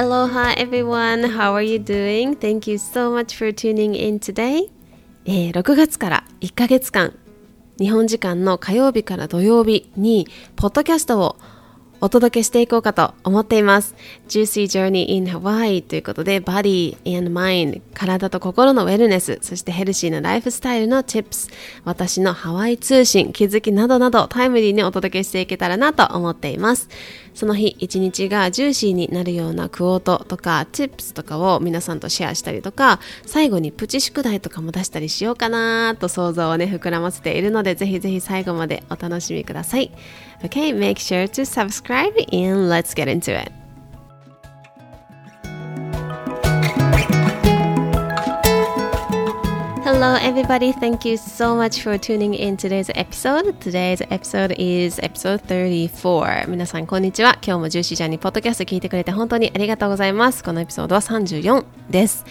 [0.00, 2.34] Aloha everyone, how are you doing?
[2.34, 4.70] Thank you so much for tuning in today.
[5.26, 7.12] えー、6月から1ヶ月間、
[7.78, 10.26] 日本時間の火曜日から土曜日に、
[10.56, 11.36] ポッドキャストを
[12.00, 13.94] お届けしていこうかと思っています。
[14.28, 21.50] Juicy Journey in Hawaii ということで、Body and Mind、体と心のウェルネス、そしてヘルシーなライフスタイルの Tips、
[21.84, 26.88] 私のハワイ通信、気づきなどなどタイムリーにお届けしていけたらなと思っています。
[27.34, 39.92] その日一日がジューシーになるようなクオートとか Tips とかを皆さんとシェアしたりとか、最後にプチ宿題とかも出したりしようかなと想像をね、膨らませているので、ぜひぜひ最後までお楽しみください。
[40.42, 43.52] Okay, make sure to subscribe and let's get into it.
[49.84, 50.72] Hello, everybody.
[50.72, 53.60] Thank you so much for tuning in today's episode.
[53.60, 56.46] Today's episode is episode 34.
[56.48, 57.36] 皆さん、こんにちは。
[57.44, 60.42] 今日もジューシージャーにポッドキャスト聞いてくれて本当にありがとうございます。
[60.42, 62.24] このエピソードは34です。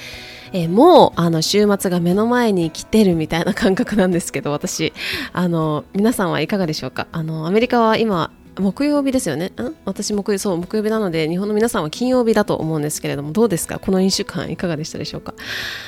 [0.54, 4.94] えー、もうあの週末が目の前に来てるみたいな感覚なんですけど私
[5.34, 7.08] あの皆さんはいかがでしょうか？
[7.12, 9.54] あのアメリカは今木曜日ですよね？
[9.86, 13.80] 私木曜そう木曜日なので日本の皆さんは金曜日だと思うんですけれどもどうですか？
[13.80, 15.34] この1週間いかがでしたでしょうか？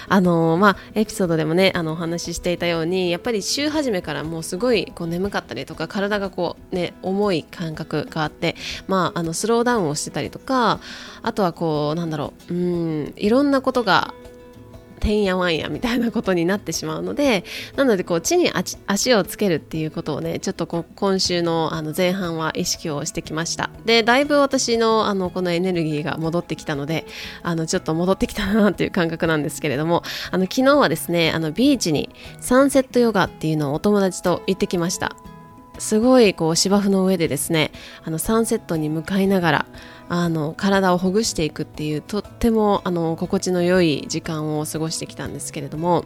[0.08, 8.56] あのまあエピソードでもねあのお話ししていたようにやっぱり週始めからもうすごいこう眠かったりとか体がこうね重い感覚があって
[8.88, 10.80] まああのスローダウンをしてたりとか
[11.24, 12.58] あとはこうなんだろうう
[13.08, 14.14] んいろんなことが
[15.02, 17.44] てんやわんやみたいなことになってしまうので
[17.76, 18.52] なのでこう地に
[18.88, 23.72] 足をつけるっていうことをねちょっとこ今週のあの前半は意識をしてきました。
[23.86, 27.06] でだいぶ私のあのこのエネルギーが戻ってきたので
[27.42, 35.16] あのちょっと戻ってきたなっていう感覚なんですけれどもあの昨日はですねあのビーチにサンセットヨガっていうのをお友達と行ってきました。
[35.82, 37.72] すごいこう芝生の上でですね
[38.04, 39.66] あのサンセットに向かいながら
[40.10, 46.06] あの体をほぐしていくっていうとってもあの心地の良い時間を過ごしてきたんですけれども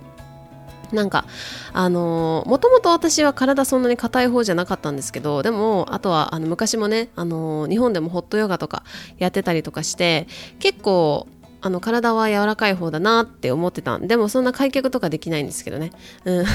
[0.93, 1.25] なんか
[1.73, 8.83] あのもともと私は体そんなに硬い方じゃなかったんですけどでもあとはあの昔もねあの日本でもホットヨガとか
[9.17, 10.27] やってたりとかして
[10.59, 11.27] 結構
[11.59, 15.91] あの体は柔らかい方だなって思ってたでもそんな開脚とかできないんですけどね、
[16.23, 16.45] うん、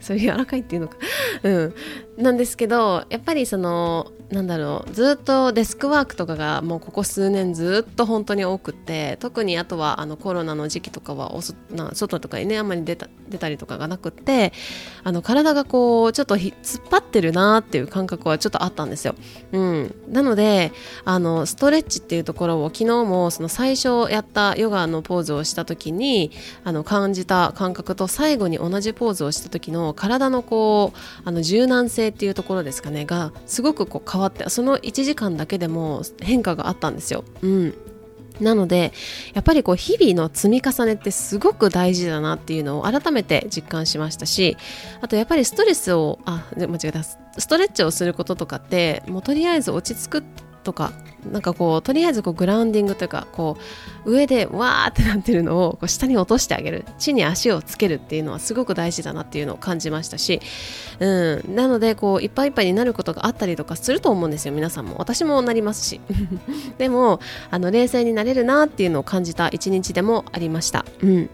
[0.00, 0.96] それ柔らかいっていうのか。
[1.42, 1.74] うん。
[2.18, 14.52] なんですけどやっぱりそのなんだろうずっとデスクワークとかがもうここ数年ずっと本当に多くて特にあとはあのコロナの時期とかはおそな外とかにねあんまり出た出たりとかがなくって
[15.04, 19.14] あの体がこうちょっと突っ張ってるなっていう感覚はちょっとあったんですよ、
[19.52, 20.72] うん、なので
[21.04, 26.32] あのストレッチっていうところを昨日もその最初やったヨガのポーズをした時に
[26.64, 37.24] あの感じた感覚と最後に同じポーズをした時の体のこうあの柔軟性っていうところですかねがすごくこう変わってその1時間だけでも変化があったんですよ。
[37.42, 37.74] うん
[38.40, 38.92] なので
[39.34, 44.56] やっぱりこう日々の積み重ねってすごく大事だなっていうのを改めて実感しましたし
[45.00, 50.24] あとやっぱりストレスをあ間違えたストレッチをすることとかってもうとりあえず落ち着く
[50.64, 50.92] とか
[51.30, 53.56] なんかこうとりあえずこうグラウンディングというかこ
[54.04, 56.84] う上でわーってなってるのをこう下に落としてあげる。
[56.98, 60.40] 地に足をつけるっていうのはすごく大事だなっていうのを感じましたし、
[61.00, 64.96] うん、なのでこういっぱいいっぱいになることがあったりとかすると思うんですよ皆さんも。
[64.98, 66.00] 私もなりますし。
[66.78, 67.20] でも
[67.50, 70.84] あの冷静になれるなっていうのを感じた一日でもありました。
[71.02, 71.30] うん。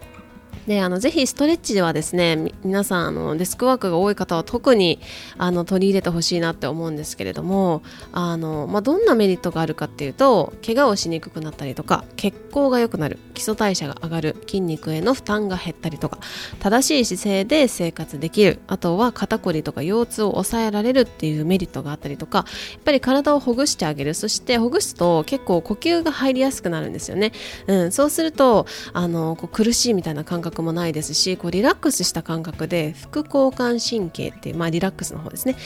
[0.66, 5.00] であのぜひストレッチではですね皆さんあのデスクワークが多い方は特に
[5.38, 7.82] あの取り入れてほしいなって思うんですけれども
[8.12, 16.18] あの、まあ、どんなメリットがあるかっていうと怪我をしにくくなったりとか血行が良くなる基礎代謝が上がる筋肉への負担が減ったりとか
[16.60, 22.44] 正しい姿勢で生活できるあとは肩こりとか腰痛を抑えられるっていうメリットがあったりとかや
[22.78, 24.14] っぱり体をほぐしてあげる。
[24.14, 27.32] そしてほぐすと結構呼吸が入りやすくなるんですよね、
[27.66, 35.56] うん、そうするとあのこう苦しいみたいな感覚もないですしこうリラックスした感覚で副交感神経っていう、まあ、リラックスの方ですね。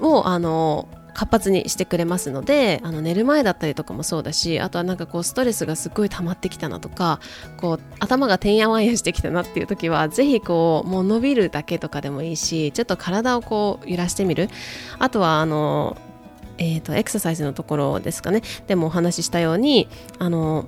[0.00, 7.20] をあの活発にしてくれますのであの寝る前だったりとかもそうだしあとはなんかこうストレスがすっごい溜まってきたなとか
[7.56, 14.50] こう頭がてんやわんやしてきたなっていう時はぜひこうもう伸びるだけとかでもいいしちょっと体をこう揺らしてみる。
[14.98, 15.96] あとはあの
[16.58, 18.42] えーとエクササイズのところですかね。
[18.66, 20.66] でもお話ししたようにあの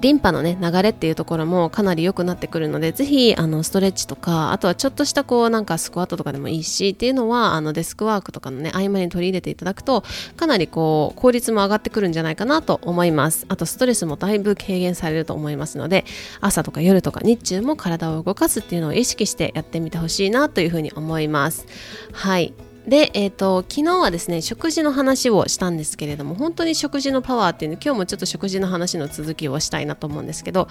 [0.00, 10.04] リンパのね流れっていうところもかなり良くなってくるのでぜひあのストレッチとかあとはちょっとしたこうなんかスクワットとかでもいいしっていうのはあのデスクワークとかのね合間に取り入れていただくと
[10.36, 13.46] かなりこう効率も上がってくるんじゃないかなと思います。
[13.48, 16.04] あとストレスもだいぶ軽減されると思いますので
[16.40, 21.66] 朝とか夜とか日中も体を動かすっていうのを意識してやってみてほしいなというふうに思います。
[22.12, 22.52] はい。
[22.86, 30.68] で、えーと、昨日はですね食事の話をしたんですけれども本当に食事のパワーっていうの今日もちょっと食事の話の続きをしたいなと思うんですけど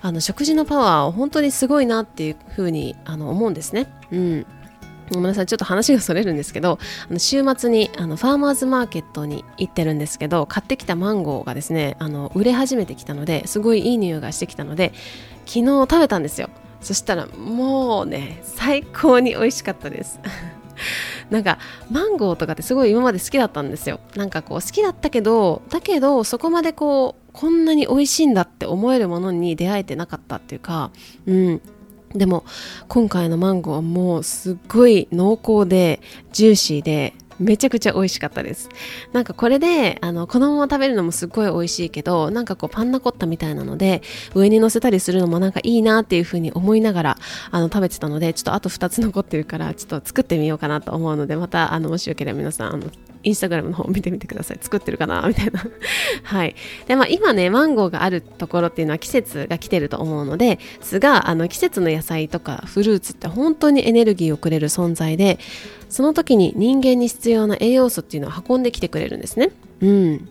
[0.00, 3.92] あの食事のパワー本当にすごいなっていうふうにあの思うんですね。
[4.12, 4.46] うん。
[5.10, 6.78] ごめんなさいちょっと話がそれるんですけど
[7.08, 14.92] あの週末にあのファーマーズマーケットに行ってるんですけど買ってきたマンゴーがですねあの売れ始めてきたのですごいいい匂いがしてきたので
[15.46, 16.50] 昨日食べたんですよ。
[16.82, 20.20] そしたらもうね最高に美味しかったです。
[21.30, 21.58] なんか
[21.90, 24.00] マンゴーとかってすごい今まで好きだったんですよ。
[24.16, 30.90] なんかこう好きだったけどだけどそこまでこうこんなに美味しいんだって思えるものに出会えてなかったっていうか
[31.26, 31.60] うん。
[32.14, 32.44] でも
[32.88, 36.00] 今回のマンゴーはもうすっごい濃厚で
[36.32, 38.68] ジューシーでめちゃくちゃ美味しかったです。
[39.12, 44.02] なんかこれであのこのまま食べるのもすっごい美味しいけどなんかこうパンナコッタみたいなので
[44.34, 47.16] 上に乗せたりするのもなんかいいなっていう風に思いながら
[47.50, 52.90] あの食べてたのでちょっとあと2つ残ってるからちょっと作ってみようかなと思うのでまたあのもしよければ皆さんあの
[53.28, 54.58] インスタグラムの方を見てみてください。
[54.60, 55.26] 作ってるかな？
[55.26, 55.64] みたいな。
[56.24, 56.54] はい。
[56.86, 65.38] で、まあ今ね、マンゴーがあるところっていうのは季節が来てると思うので、すが、あの季節の野菜とかフルーツって本当にエネルギーをくれる存在で、
[65.88, 69.50] その時に人間に必要な栄養素っていうのを運んできてくれるんですね。
[69.80, 70.28] うん。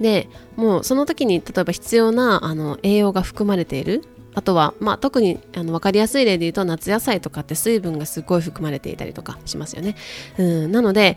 [0.00, 4.02] でもうその時に例えば必要なあの栄養が含まれている
[4.34, 9.94] あとは、まあ、特にあの分かりやすい例で言うと夏野菜とかって水分がすごい含まれていたりとかしますよね。
[10.38, 11.16] うん、なので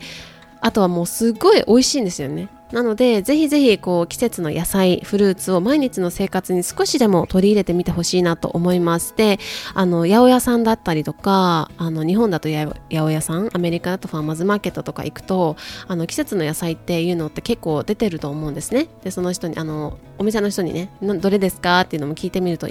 [0.66, 2.48] あとはもうすごい美味しいんですよね。
[2.72, 9.14] なので、ぜひぜひこう季節の野菜、フルーツを毎日の生活に少しでも取り入れてみてほしいなと思います。
[9.16, 9.38] で、
[9.74, 15.54] あの、八百屋さんだったりとか、あの、日本だと八百屋さん、アメリカだとファーマーズマーケットとか行くと、
[15.86, 18.88] あの、季節の野菜っていうのって結構出てると思うんですね。
[19.04, 21.82] で、その人に、あの、お店の人にね、どれですか？
[21.82, 22.66] っていうのも聞いてみると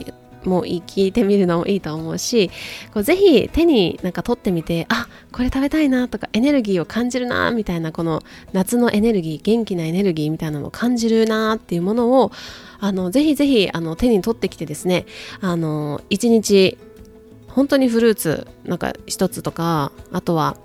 [0.50, 2.50] も聞いてみるのもいいと思うし
[2.94, 8.22] こうぜひ手になんか取ってみてあこれ食べたいなとかエネルギーを感じるなみたいなこの
[8.54, 12.32] 夏のエネルギー元気なエネルギーみたいなのを感じるなっていうものを
[12.80, 15.06] あのぜひぜひあの手に取ってきてですね
[15.42, 16.78] あの1日
[17.48, 20.58] 本当にフルーツなんか一つとかあとは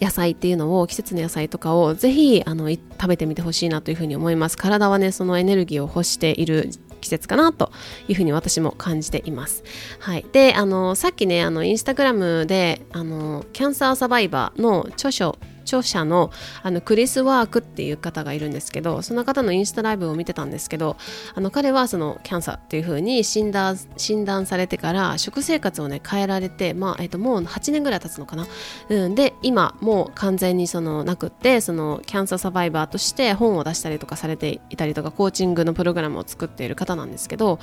[0.00, 4.56] 野菜っていうのを季節の野菜とかをぜひあの食べてみてほしいなというふうに思います。
[4.56, 7.72] 体はねそのエネルギーを欲している季節かなと
[8.08, 9.64] いうふうに私も感じています。
[10.00, 16.30] はい、であのさっきねあのインスタグラムであのキャンサーサバイバーの著書著者の
[16.62, 20.96] あのクリス・ワークっていう方がいるんですけどその方のインスタライブを見てたんですけど
[21.34, 28.46] あの彼はそのキャンサーっていう風に診断診断されてから食生活をね変えられて、まあえー、ともう8年ぐらい経つのかな、
[28.88, 37.58] うん、で今もう完全にそのなくってそのキャンサーサバイバーとして本を出したりとかされていたりとかコーチングのプログラムを作っている方なんですけど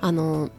[0.00, 0.50] あの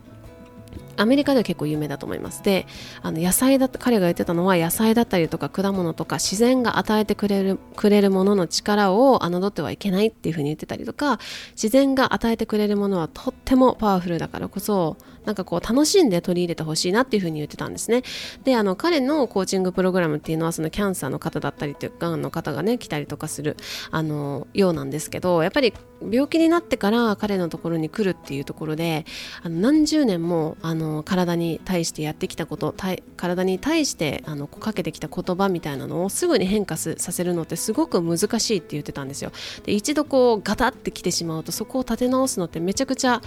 [1.02, 2.44] アメリカでは結構有名だと思います。
[2.44, 2.68] で
[3.02, 11.20] あの野菜だ彼が言ってたのは野菜だったりとか果物とか自然が与えてくれるくれるものの力を侮ってはいけないっていうふうに言ってたりとか
[11.52, 18.04] 自然が与えてくれるものはとってもパワフルだからこそなんかこう楽しんで取り入れてほしいなっていうふうに言ってたんですね。
[18.44, 23.58] であの彼のコーチングプログラムっていうのはそのキャンサーの方だったりというがんの方がね来たりとかする
[23.92, 25.74] あのようなんですけどやっぱり
[26.10, 29.06] 病気になってから彼のところに来るっていうところで
[29.44, 32.74] あの何十年もあのの体に対してやってきたこと
[33.18, 39.32] 体に対してあのかけてきた言葉みたいなのをすぐに変化させるのってすごく難しいって言ってたんですよ
[39.64, 43.22] で一度こうガタってきてしまうとそこを立て直すのってめちゃくちゃ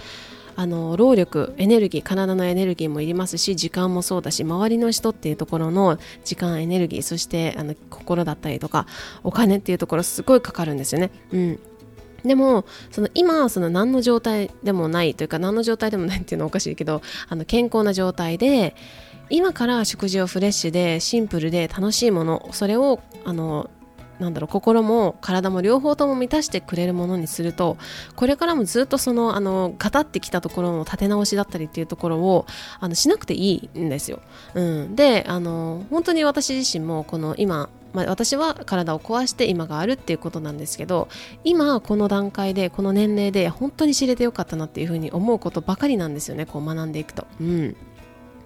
[0.57, 8.87] あの労力エネルギー体のエネルギーもいりますし時間もそうだし周りの人っていうところの時間エネルギーそしてあの心だったりとか
[9.23, 11.11] お金っていうところすごいかかるんですよね。
[11.33, 11.59] うん
[12.25, 18.75] でもその今その何の状態でもないというか何の状態でもないっていうのはおかしいけどあの健康な状態で
[19.29, 23.69] 今から食事をフレッシュでシンプルで楽しいものそれをあの
[24.19, 27.77] なんだろう心も体も両方とも満たしてくれるものにすると
[28.15, 32.45] これからもずっとそのあのガタってきたところの立て直しだったりっていうところを
[32.79, 34.21] あのしなくていいんですよ。
[34.53, 41.07] うん、であの本当に私自身もこの今まあ、私は体を壊して今があるっていうことなんですけど
[41.45, 47.25] 今この段階でこの年齢で本当に知れてよかったなっていうふうに思うことばかりなんですよねこう学んでいくと。
[47.39, 47.75] うん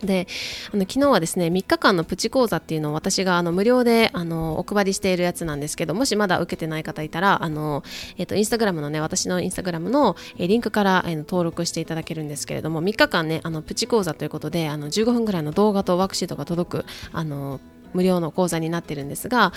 [0.06, 0.28] で
[0.74, 7.84] あの昨日はですね3日間のプチ講座っていうのを私があの無料であのお配りしているやつなんですけどもしまだ受けてない方いたらあの、
[8.18, 17.60] えっとインスタグラムのね私のインスタグラムの、リンクから、え登録していただけるんですけれども3日間ねあのプチ講座ということであの15分ぐらいの動画とワークシートが届くあの
[17.94, 19.54] 無料の講座になってるんですが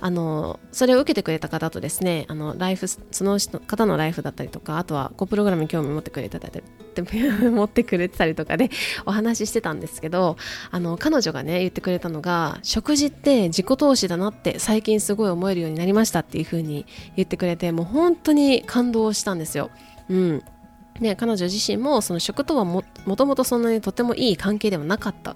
[0.00, 6.44] あのそれを受けてくれた方とですねあのライフその方のライフだったりとかあとはこうプログラムに興味持ってくれたり
[7.50, 8.70] 持ってくれてたりとかで
[9.06, 10.36] お話ししてたんですけど
[10.70, 16.86] あの彼女がね言ってくれたのが食事って自己投資だなって最近すごい思えるようになりましたっていう風に
[17.16, 19.70] 言ってくれてもう本当に感動したんですよ。
[20.08, 20.42] うん
[21.00, 22.84] ね、彼女自身もその食とはも
[23.16, 25.34] ともとそんなにとてもいい関係ではなかった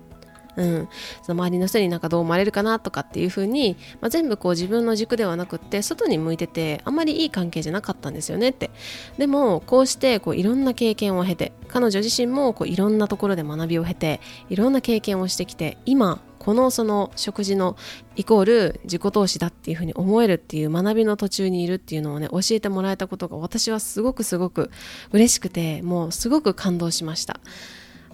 [0.59, 0.89] うん、
[1.23, 8.71] その周りの人になんかどう思われるかなとかっていう風に、まあ、全部こう自分の軸ではなくって外に向いててあんまりいい関係じゃなかったんですよねって
[9.17, 17.77] でもこうしてこういろんな経験を経て彼女自身もこういろんなところで学びを経ていろんな経験をしてきて今このその食事の
[18.17, 24.71] イコール自己投資だっていうふうに思えるっていう学びの途中にいるっていうのをね教えてもらえたことが私はすごくすごく
[25.13, 27.41] 嬉しくてもうすごく感動しました。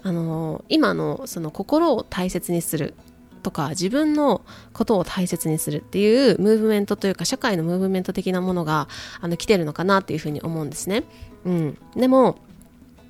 [0.05, 2.93] あの今のその心を大切にする
[3.41, 8.87] とか自分のことを大切にするっていうムーブメントというか社会のムーブメント的なものが
[9.19, 11.05] あの来てるのかなっていうふうに思うんですね。
[11.43, 12.37] うん、でも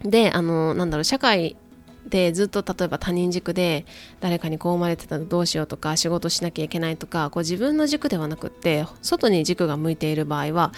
[0.03, 1.57] であのなんだろう社会
[2.07, 3.85] でずっと例えば他人軸で
[4.19, 10.71] 誰かにこう思われてたらどうしようとか仕事しなきゃいけないとかこう自分の軸ではなくって外に軸が向いている場合は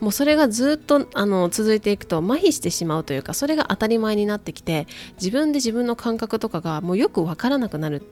[0.00, 8.02] もうそれがずっとあの続いていくと麻痺してしまうというかそれが当たり前になってきて自分で自分の感覚とかがもうよくわからなくなる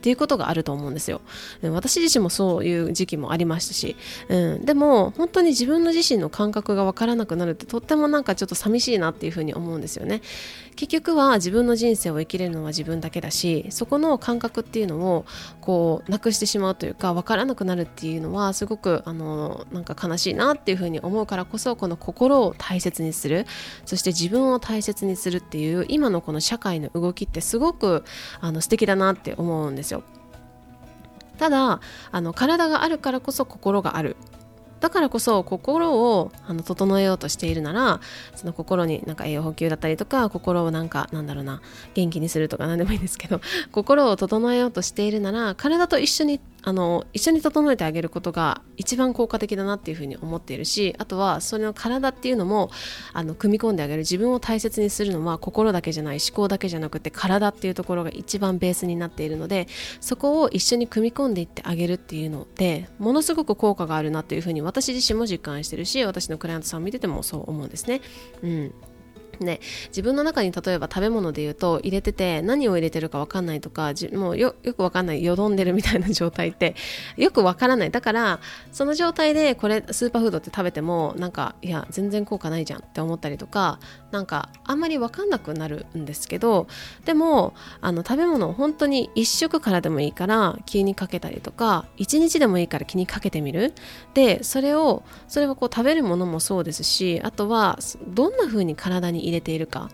[0.00, 1.20] っていうことがあると思うんですよ。
[1.62, 3.96] 私自身もそういう時期もありましたし、
[4.30, 10.22] うん、でも本当に自分の自身の感覚がわからなくなるってとってもなんかちょっと寂しいなっていうふうに思うんですよね。
[10.76, 15.26] 結局は自分の人生を生きれるのは自分だけだしそこの感覚っていうのを
[15.60, 23.46] こうなくしてしまうというか分からなくなるっていうのはすごくあのなんか悲しいなっていうふうに思うからこそこの心を大切にする
[23.84, 28.04] そして自分を大切にするっていう今のこの社会の動きってすごく
[28.40, 30.02] あの素敵だなって思うんですよ。
[31.38, 31.80] ただ
[32.12, 34.16] あの体があるからこそ心がある
[34.80, 38.00] だからこそ心をあの整えようとしているなら
[38.34, 41.60] その心になんか栄養補給だったりとか心をなんかなんだろうな
[41.94, 43.40] 元気にするとか何でもいいんですけど
[43.72, 52.70] 心を整えようとしているなら体と一緒にあの一緒に整えてあげることが一番効果的だなっていうふうに思っているしあとはそれの体っていうのも
[53.12, 59.68] あの組み込んであげる自分を大切にするのは心だけじゃない思考だけじゃなくて体っていうところが一番ベースになっているので
[60.00, 68.00] そこを一緒に組み込んでいってあげるっていうのでものすごく効果があるなっていうふうに私自身も実感してるし私のクライアントさんを見ててもそう思うんですね。
[68.42, 68.74] うん
[69.40, 76.74] ね、自分の中に例えば食べ物で言うと入れてて何を入れてるか分かんないとかもうよく分かんないよどんでるみたいな状態って
[77.16, 77.90] よく分からない。
[77.90, 78.40] だから
[78.72, 83.78] その状態でこれスーパーフードって食べてもなんかいや全然効果ないじゃんって思ったりとか
[84.10, 86.66] なんかあんまり分かんなくなるんですけど
[87.04, 93.72] でもあの食べ物を本当に1食からでもいいから気にかけたりとか1日でもいいから気にかけてみる。
[94.14, 97.78] でそれをそれはこう食べるものもそうですしあとは
[98.08, 99.90] どんな風に体に入れているか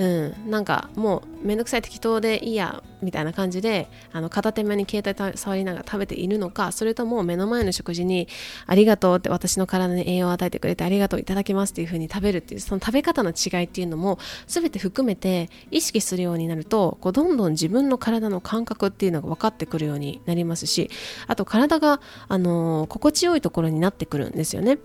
[0.00, 8.26] うん、なんかもうめんどくさい適当でいいやみたいな感じであの片手間に携帯触りながら食べているのかそれとも目の前の食事に
[8.66, 20.90] ありがとうって私の体に栄養を与えてくれてありがとういただきますっていう風に食べるっていうその食べ方の違いっていうのも全て含めて意識するようになるとこうどんどん自分の体の感覚っていうのが分かってくるようになりますし
[21.26, 24.78] あと体が、あのー、心地よいところになってくるんですよね。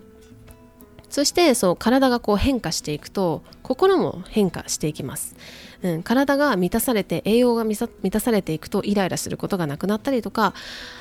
[1.15, 5.37] そしてそう体がこう変化していくと心も変化していきます、
[5.81, 10.53] うん、体が満たされて栄養が満たされていくとイライラすることがなくなったりとか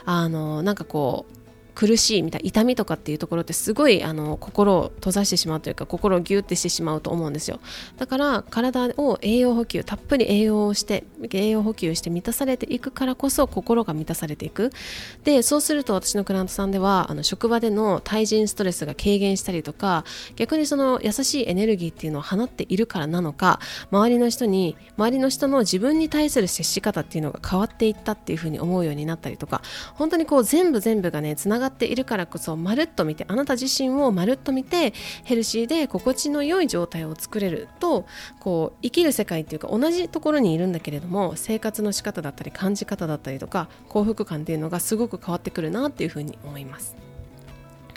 [0.04, 1.43] あのなんかこう
[1.74, 7.60] 苦しいみたいな痛みとかっていうところってすごいあの心を閉ざしてしまうというか心をギュッてしてしまうと思うんですよ。
[7.96, 14.70] だから体を栄養補給たっぷり栄養をして栄養補給して満たされていくからこそ心が満たされていく。
[15.24, 20.04] でそうすると私のクライアントさんではあの職場での対人ストレスが軽減したりとか
[20.36, 29.62] 逆にその優しいエネルギーっていうのを放っているからなのか周りの人に周りの人の自分に対する接し方っていうのが変わっていったっていうふうに思うようになったりとか
[29.94, 34.92] 本当にこう全部全部がねつながっているからこそまるっと見てあなた自身をまるっと見て
[35.24, 38.06] ヘルシーで心地の良い状態を作れると
[38.40, 47.03] こう生きる世界っていうか同じところにいるんだけれども生活の仕方だったり感じ方だったりとか幸福感っていうのがすごく変わってくるなっていうふうに思います。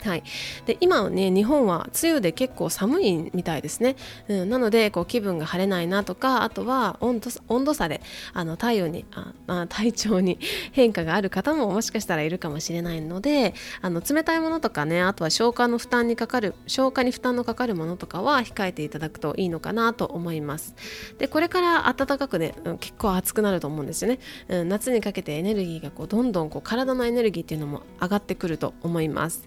[0.04, 0.22] はい、
[0.66, 3.96] で今はね日本は梅雨で結構寒いみたいですね、
[4.28, 8.00] うん、なのでこう気分が晴れないなとかあとは温度温度差で
[8.32, 10.38] あの体温にああ体調に
[10.72, 20.74] 変化がある方ももしかしたらいるかもしれないのであの冷たいものとかねあとは消化の負担にかかる消化に負担のかかるものとかは控えていただくといいのかなと思います。
[21.18, 29.44] でこれから暖かくね、うん、結構暑くなると思うんですよね、うん、夏にかけてエネルギーがこうどんどんこう体のエネルギーっていうのも上がってくると思います。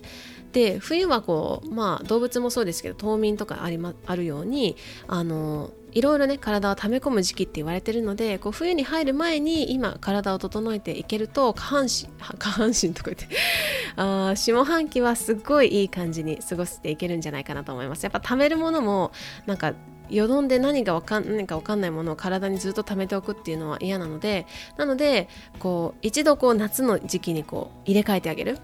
[0.51, 4.75] で冬はこう、まあ、動物もそうですけど冬眠とかあり、ま、あるように
[5.07, 13.27] あのいろいろね体を溜め込む時期って言われてるのでこう冬に入る前に今体を整えていけると下半身 下半身とか言って
[13.95, 18.03] あ下半期はすっごいいい感じに過ごしていけるんじゃないかなと思います。
[18.03, 19.11] やっぱ貯めるものも
[19.45, 19.73] なんか
[20.09, 24.45] よどんで何がわかん何か分かんないものを体にずっと溜めておくっていうのは嫌なので
[24.77, 25.29] なので
[25.59, 28.59] こう一度こう夏の時期にこう入れ替えてあげる。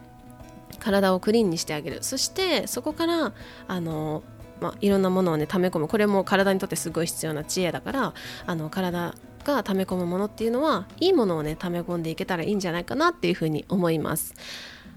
[0.80, 3.34] 体をクリーンにしてあげるそしてそこから
[3.68, 4.24] あの、
[4.62, 8.14] まあ、いろんなものをね溜め込むこれも体にとってすごい必要な知恵だから
[8.46, 14.34] あの体が溜め込むものっていうのはいいものをね溜め込んでいけたらいいんじゃないかなっていうふうに思います。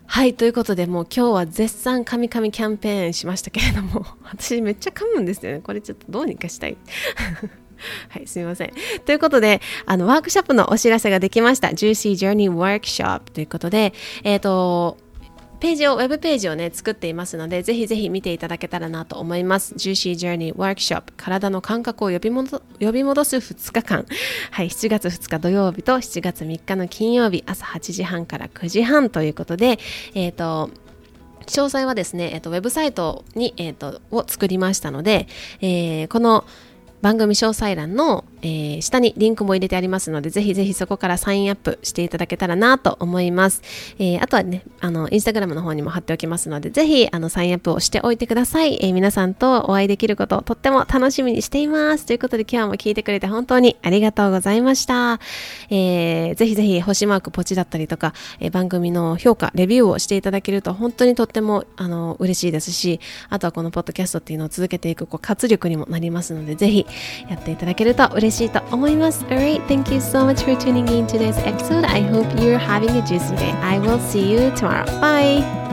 [0.06, 6.76] はいということでもう今日は絶賛カミカミキャンペーンしましたけれども 私めっちゃ噛むんですよねこれちょっとどうにかしたい
[8.08, 8.72] はい、すみません。
[9.06, 11.68] ということで、あの、ワークショップのお知らせができました。
[11.68, 14.98] Juicy Journey w o r k s ということで、えっ、ー、と、
[15.60, 19.74] ページを、ウェブページをね、作っていますので、ぜひぜひ見ていただけたらなと思います。
[19.74, 24.06] Juicy Journey Workshop 体の感覚を呼び戻呼び戻す2日間。
[24.50, 29.78] はい、7月2日土曜日と7月3日の金曜日、朝8時半から9時半ということで、
[30.14, 30.70] えっ、ー、と、
[31.46, 35.28] 詳細はですね、えっ、ー、と、ウェブサイトに、えっ、ー、と、を作りましたので、
[35.60, 36.44] えー、この
[37.02, 43.62] 番組詳細欄のえー、下にリンクも入れてありますので、ぜひぜひそこからサインアップしていただけたらなと思います。
[43.98, 48.78] えー、あとはね、あの、インスタグラムの方にも貼っておきますので、ぜひ、あの、サインアップをしておいてください。
[48.82, 52.06] えー、皆さんとお会いできることをとっても楽しみにしています。
[52.06, 55.20] ということで今日も聞いてくれて本当にありがとうございました。
[55.68, 66.86] えー、ぜひぜひ星マークポチだったりとか、えー、番組の評価、レビューをしていただけると本当にとっても、あの、嬉しいですし、あとはこのポッドキャストっていうのを続けていくこう活力にもなりますので、ぜひ
[67.28, 69.05] やっていただけると嬉しいと思います。
[69.05, 69.23] us.
[69.29, 71.85] Alright, thank you so much for tuning in today's episode.
[71.85, 73.51] I hope you're having a juicy day.
[73.61, 74.85] I will see you tomorrow.
[74.99, 75.68] Bye.